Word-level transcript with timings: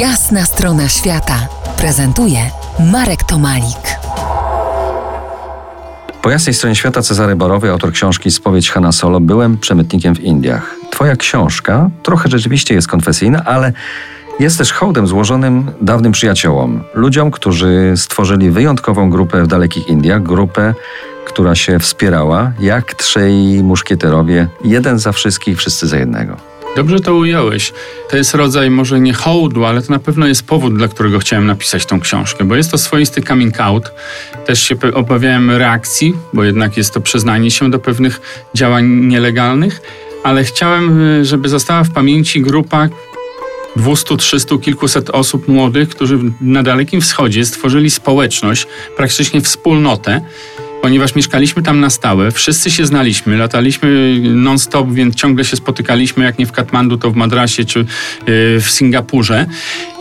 Jasna 0.00 0.44
strona 0.44 0.88
świata 0.88 1.48
prezentuje 1.78 2.38
Marek 2.92 3.24
Tomalik. 3.24 3.98
Po 6.22 6.30
jasnej 6.30 6.54
stronie 6.54 6.76
świata 6.76 7.02
Cezary 7.02 7.36
Borowy, 7.36 7.70
autor 7.70 7.92
książki 7.92 8.30
Spowiedź 8.30 8.70
Hanna 8.70 8.92
Solo, 8.92 9.20
byłem 9.20 9.58
przemytnikiem 9.58 10.14
w 10.14 10.20
Indiach. 10.20 10.74
Twoja 10.90 11.16
książka 11.16 11.90
trochę 12.02 12.28
rzeczywiście 12.28 12.74
jest 12.74 12.88
konfesyjna, 12.88 13.44
ale 13.44 13.72
jest 14.40 14.58
też 14.58 14.72
hołdem 14.72 15.06
złożonym 15.06 15.70
dawnym 15.80 16.12
przyjaciołom, 16.12 16.82
ludziom, 16.94 17.30
którzy 17.30 17.92
stworzyli 17.96 18.50
wyjątkową 18.50 19.10
grupę 19.10 19.42
w 19.42 19.46
dalekich 19.46 19.88
Indiach, 19.88 20.22
grupę, 20.22 20.74
która 21.26 21.54
się 21.54 21.78
wspierała 21.78 22.52
jak 22.60 22.94
trzej 22.94 23.62
muszkieterowie, 23.62 24.48
jeden 24.64 24.98
za 24.98 25.12
wszystkich, 25.12 25.58
wszyscy 25.58 25.86
za 25.86 25.96
jednego. 25.96 26.55
Dobrze 26.76 27.00
to 27.00 27.14
ująłeś. 27.14 27.72
To 28.10 28.16
jest 28.16 28.34
rodzaj 28.34 28.70
może 28.70 29.00
nie 29.00 29.12
hołdu, 29.12 29.64
ale 29.64 29.82
to 29.82 29.92
na 29.92 29.98
pewno 29.98 30.26
jest 30.26 30.46
powód, 30.46 30.76
dla 30.76 30.88
którego 30.88 31.18
chciałem 31.18 31.46
napisać 31.46 31.86
tą 31.86 32.00
książkę, 32.00 32.44
bo 32.44 32.56
jest 32.56 32.70
to 32.70 32.78
swoisty 32.78 33.22
coming 33.22 33.60
out. 33.60 33.92
Też 34.46 34.62
się 34.62 34.76
obawiałem 34.94 35.50
reakcji, 35.50 36.14
bo 36.32 36.44
jednak 36.44 36.76
jest 36.76 36.94
to 36.94 37.00
przyznanie 37.00 37.50
się 37.50 37.70
do 37.70 37.78
pewnych 37.78 38.20
działań 38.54 38.86
nielegalnych, 38.86 39.80
ale 40.24 40.44
chciałem, 40.44 41.00
y, 41.20 41.24
żeby 41.24 41.48
została 41.48 41.84
w 41.84 41.90
pamięci 41.90 42.40
grupa 42.40 42.88
200, 43.76 44.16
300, 44.16 44.58
kilkuset 44.58 45.10
osób 45.10 45.48
młodych, 45.48 45.88
którzy 45.88 46.18
na 46.40 46.62
Dalekim 46.62 47.00
Wschodzie 47.00 47.46
stworzyli 47.46 47.90
społeczność, 47.90 48.66
praktycznie 48.96 49.40
wspólnotę, 49.40 50.20
ponieważ 50.86 51.14
mieszkaliśmy 51.14 51.62
tam 51.62 51.80
na 51.80 51.90
stałe, 51.90 52.30
wszyscy 52.30 52.70
się 52.70 52.86
znaliśmy, 52.86 53.36
lataliśmy 53.36 54.20
non-stop, 54.20 54.92
więc 54.92 55.14
ciągle 55.14 55.44
się 55.44 55.56
spotykaliśmy, 55.56 56.24
jak 56.24 56.38
nie 56.38 56.46
w 56.46 56.52
Katmandu, 56.52 56.98
to 56.98 57.10
w 57.10 57.16
Madrasie 57.16 57.64
czy 57.64 57.80
y, 57.80 57.84
w 58.60 58.66
Singapurze. 58.68 59.46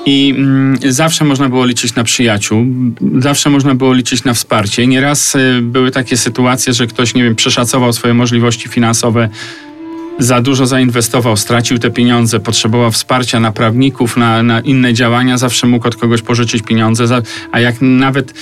I 0.06 0.34
mm, 0.38 0.78
zawsze 0.90 1.26
można 1.26 1.50
było 1.50 1.66
liczyć 1.66 1.96
na 1.96 2.04
przyjaciół, 2.04 2.66
zawsze 3.20 3.50
można 3.50 3.76
było 3.76 3.94
liczyć 3.94 4.24
na 4.24 4.34
wsparcie. 4.34 4.88
Nieraz 4.88 5.36
y, 5.36 5.60
były 5.62 5.92
takie 5.92 6.18
sytuacje, 6.18 6.74
że 6.74 6.88
ktoś, 6.88 7.16
nie 7.16 7.24
wiem, 7.24 7.36
przeszacował 7.36 7.94
swoje 7.94 8.14
możliwości 8.14 8.70
finansowe, 8.70 9.30
za 10.20 10.42
dużo 10.42 10.66
zainwestował, 10.66 11.38
stracił 11.38 11.80
te 11.80 11.92
pieniądze, 11.92 12.40
potrzebował 12.40 12.92
wsparcia 12.92 13.40
na 13.40 13.52
prawników, 13.52 14.18
na, 14.18 14.44
na 14.44 14.60
inne 14.60 14.94
działania, 14.94 15.38
zawsze 15.38 15.68
mógł 15.68 15.88
od 15.88 15.96
kogoś 15.96 16.22
pożyczyć 16.22 16.62
pieniądze, 16.62 17.22
a 17.52 17.60
jak 17.60 17.76
nawet, 17.82 18.34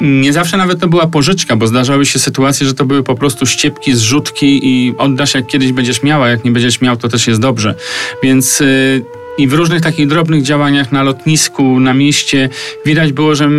nie 0.00 0.32
zawsze 0.32 0.56
nawet 0.56 0.80
to 0.80 0.88
była 0.88 1.06
pożyczka, 1.06 1.56
bo 1.56 1.66
zdarzały 1.66 2.06
się 2.06 2.18
sytuacje, 2.18 2.66
że 2.66 2.74
to 2.74 2.84
były 2.84 3.02
po 3.02 3.14
prostu 3.14 3.46
ściepki, 3.46 3.94
zrzutki 3.94 4.60
i 4.62 4.94
oddasz 4.98 5.34
jak 5.34 5.46
kiedyś 5.46 5.72
będziesz 5.72 6.02
miała, 6.02 6.28
jak 6.28 6.44
nie 6.44 6.50
będziesz 6.50 6.80
miał, 6.80 6.96
to 6.96 7.08
też 7.08 7.26
jest 7.26 7.40
dobrze. 7.40 7.74
Więc 8.22 8.60
yy, 8.60 9.04
i 9.38 9.46
w 9.46 9.52
różnych 9.52 9.80
takich 9.80 10.06
drobnych 10.06 10.42
działaniach 10.42 10.92
na 10.92 11.02
lotnisku, 11.02 11.80
na 11.80 11.94
mieście 11.94 12.48
widać 12.86 13.12
było, 13.12 13.34
że 13.34 13.50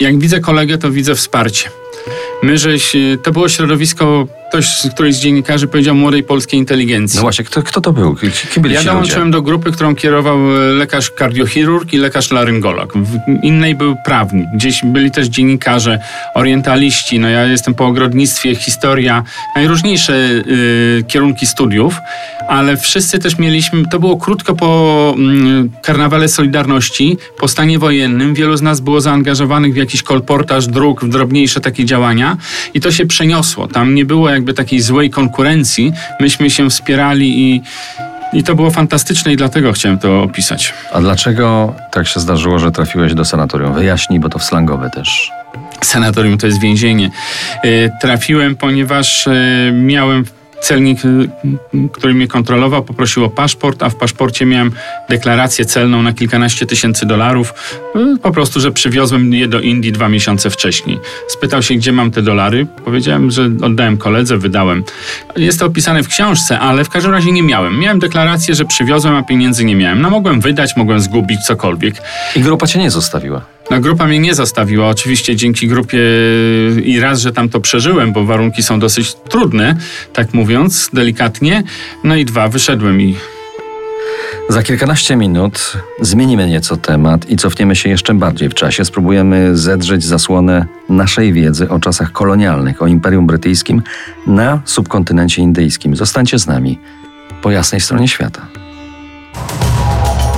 jak 0.00 0.18
widzę 0.18 0.40
kolegę, 0.40 0.78
to 0.78 0.90
widzę 0.90 1.14
wsparcie. 1.14 1.70
My, 2.42 2.58
żeś, 2.58 2.94
y, 2.94 3.18
to 3.22 3.32
było 3.32 3.48
środowisko 3.48 4.26
ktoś, 4.50 4.90
któryś 4.94 5.14
z 5.14 5.20
dziennikarzy 5.20 5.68
powiedział 5.68 5.94
młodej 5.94 6.22
polskiej 6.22 6.60
inteligencji. 6.60 7.16
No 7.16 7.22
właśnie, 7.22 7.44
kto, 7.44 7.62
kto 7.62 7.80
to 7.80 7.92
był? 7.92 8.16
Kim 8.52 8.62
byli 8.62 8.74
ja 8.74 8.82
dołączyłem 8.82 9.20
ludzie? 9.20 9.32
do 9.32 9.42
grupy, 9.42 9.72
którą 9.72 9.94
kierował 9.94 10.56
e, 10.56 10.60
lekarz 10.60 11.10
kardiochirurg 11.10 11.92
i 11.92 11.96
lekarz 11.96 12.30
laryngolog. 12.30 12.92
W 12.96 13.18
innej 13.42 13.74
był 13.74 13.96
prawnik. 14.04 14.46
Gdzieś 14.54 14.80
byli 14.84 15.10
też 15.10 15.26
dziennikarze, 15.26 15.98
orientaliści. 16.34 17.18
No 17.18 17.28
ja 17.28 17.44
jestem 17.44 17.74
po 17.74 17.86
ogrodnictwie, 17.86 18.54
historia, 18.54 19.22
najróżniejsze 19.56 20.14
y, 20.14 21.04
kierunki 21.08 21.46
studiów, 21.46 21.94
ale 22.48 22.76
wszyscy 22.76 23.18
też 23.18 23.38
mieliśmy, 23.38 23.82
to 23.90 24.00
było 24.00 24.16
krótko 24.16 24.54
po 24.54 25.14
y, 25.18 25.82
karnawale 25.82 26.28
Solidarności, 26.28 27.18
po 27.38 27.48
stanie 27.48 27.78
wojennym. 27.78 28.34
Wielu 28.34 28.56
z 28.56 28.62
nas 28.62 28.80
było 28.80 29.00
zaangażowanych 29.00 29.72
w 29.74 29.76
jakiś 29.76 30.02
kolportaż 30.02 30.66
dróg, 30.66 31.04
w 31.04 31.08
drobniejsze 31.08 31.60
takie 31.60 31.84
działania 31.84 32.36
i 32.74 32.80
to 32.80 32.92
się 32.92 33.06
przeniosło. 33.06 33.68
Tam 33.68 33.94
nie 33.94 34.04
było 34.04 34.30
jak 34.30 34.39
jakby 34.40 34.54
takiej 34.54 34.80
złej 34.80 35.10
konkurencji, 35.10 35.92
myśmy 36.20 36.50
się 36.50 36.70
wspierali 36.70 37.40
i, 37.40 37.62
i 38.32 38.42
to 38.42 38.54
było 38.54 38.70
fantastyczne 38.70 39.32
i 39.32 39.36
dlatego 39.36 39.72
chciałem 39.72 39.98
to 39.98 40.22
opisać. 40.22 40.74
A 40.92 41.00
dlaczego 41.00 41.74
tak 41.90 42.06
się 42.06 42.20
zdarzyło, 42.20 42.58
że 42.58 42.72
trafiłeś 42.72 43.14
do 43.14 43.24
sanatorium? 43.24 43.74
Wyjaśnij, 43.74 44.20
bo 44.20 44.28
to 44.28 44.38
w 44.38 44.44
slangowe 44.44 44.90
też. 44.90 45.30
Sanatorium 45.82 46.38
to 46.38 46.46
jest 46.46 46.60
więzienie. 46.60 47.10
Y, 47.64 47.90
trafiłem, 48.00 48.56
ponieważ 48.56 49.26
y, 49.26 49.72
miałem 49.74 50.24
Celnik, 50.60 51.04
y, 51.04 51.28
który 51.92 52.14
mnie 52.14 52.28
kontrolował, 52.28 52.84
poprosił 52.84 53.24
o 53.24 53.30
paszport, 53.30 53.82
a 53.82 53.90
w 53.90 53.94
paszporcie 53.94 54.46
miałem 54.46 54.72
deklarację 55.08 55.64
celną 55.64 56.02
na 56.02 56.12
kilkanaście 56.12 56.66
tysięcy 56.66 57.06
dolarów. 57.06 57.54
Y, 57.96 58.18
po 58.18 58.30
prostu, 58.30 58.60
że 58.60 58.72
przywiozłem 58.72 59.34
je 59.34 59.48
do 59.48 59.60
Indii 59.60 59.92
dwa 59.92 60.08
miesiące 60.08 60.50
wcześniej. 60.50 60.98
Spytał 61.28 61.62
się, 61.62 61.74
gdzie 61.74 61.92
mam 61.92 62.10
te 62.10 62.22
dolary. 62.22 62.66
Powiedziałem, 62.84 63.30
że 63.30 63.50
oddałem 63.62 63.98
koledze, 63.98 64.38
wydałem. 64.38 64.84
Jest 65.36 65.58
to 65.58 65.66
opisane 65.66 66.02
w 66.02 66.08
książce, 66.08 66.58
ale 66.58 66.84
w 66.84 66.88
każdym 66.88 67.12
razie 67.12 67.32
nie 67.32 67.42
miałem. 67.42 67.78
Miałem 67.78 67.98
deklarację, 67.98 68.54
że 68.54 68.64
przywiozłem, 68.64 69.14
a 69.16 69.22
pieniędzy 69.22 69.64
nie 69.64 69.76
miałem. 69.76 70.00
No 70.02 70.10
mogłem 70.10 70.40
wydać, 70.40 70.76
mogłem 70.76 71.00
zgubić 71.00 71.40
cokolwiek. 71.40 71.94
I 72.36 72.40
grupa 72.40 72.66
cię 72.66 72.78
nie 72.78 72.90
zostawiła. 72.90 73.59
No, 73.70 73.80
grupa 73.80 74.06
mnie 74.06 74.18
nie 74.18 74.34
zostawiła. 74.34 74.88
Oczywiście 74.88 75.36
dzięki 75.36 75.68
grupie 75.68 75.98
i 76.84 77.00
raz, 77.00 77.20
że 77.20 77.32
tam 77.32 77.48
to 77.48 77.60
przeżyłem, 77.60 78.12
bo 78.12 78.24
warunki 78.24 78.62
są 78.62 78.80
dosyć 78.80 79.14
trudne, 79.14 79.76
tak 80.12 80.34
mówiąc, 80.34 80.90
delikatnie. 80.92 81.62
No 82.04 82.16
i 82.16 82.24
dwa, 82.24 82.48
wyszedłem 82.48 83.00
i 83.00 83.16
za 84.48 84.62
kilkanaście 84.62 85.16
minut 85.16 85.72
zmienimy 86.00 86.48
nieco 86.48 86.76
temat 86.76 87.30
i 87.30 87.36
cofniemy 87.36 87.76
się 87.76 87.88
jeszcze 87.88 88.14
bardziej 88.14 88.48
w 88.48 88.54
czasie. 88.54 88.84
Spróbujemy 88.84 89.56
zedrzeć 89.56 90.04
zasłonę 90.04 90.66
naszej 90.88 91.32
wiedzy 91.32 91.68
o 91.68 91.78
czasach 91.78 92.12
kolonialnych, 92.12 92.82
o 92.82 92.86
Imperium 92.86 93.26
Brytyjskim 93.26 93.82
na 94.26 94.62
subkontynencie 94.64 95.42
indyjskim. 95.42 95.96
Zostańcie 95.96 96.38
z 96.38 96.46
nami 96.46 96.78
po 97.42 97.50
jasnej 97.50 97.80
stronie 97.80 98.08
świata. 98.08 98.59